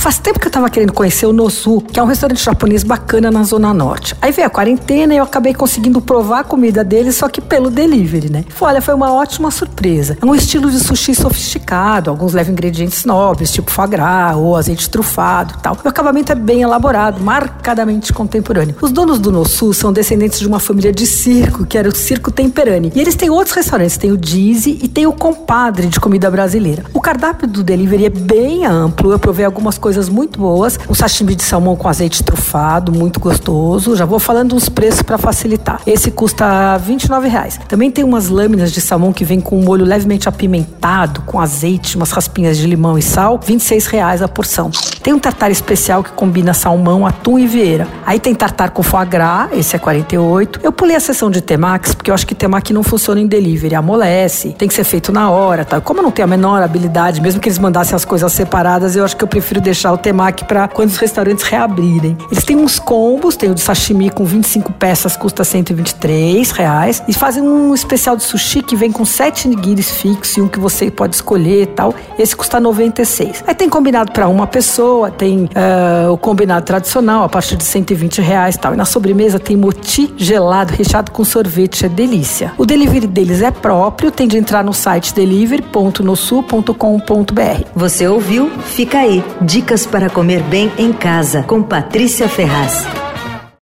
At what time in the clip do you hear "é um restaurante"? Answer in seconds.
2.00-2.42